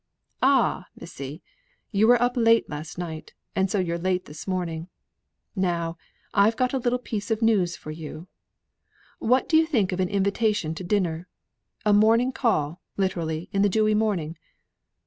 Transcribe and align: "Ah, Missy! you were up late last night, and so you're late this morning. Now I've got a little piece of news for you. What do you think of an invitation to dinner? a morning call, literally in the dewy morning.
"Ah, 0.41 0.87
Missy! 0.95 1.43
you 1.91 2.07
were 2.07 2.19
up 2.19 2.35
late 2.35 2.67
last 2.67 2.97
night, 2.97 3.35
and 3.55 3.69
so 3.69 3.77
you're 3.77 3.99
late 3.99 4.25
this 4.25 4.47
morning. 4.47 4.87
Now 5.55 5.95
I've 6.33 6.55
got 6.55 6.73
a 6.73 6.79
little 6.79 6.97
piece 6.97 7.29
of 7.29 7.43
news 7.43 7.75
for 7.77 7.91
you. 7.91 8.25
What 9.19 9.47
do 9.47 9.55
you 9.57 9.67
think 9.67 9.91
of 9.91 9.99
an 9.99 10.09
invitation 10.09 10.73
to 10.73 10.83
dinner? 10.83 11.27
a 11.85 11.93
morning 11.93 12.31
call, 12.31 12.81
literally 12.97 13.47
in 13.53 13.61
the 13.61 13.69
dewy 13.69 13.93
morning. 13.93 14.39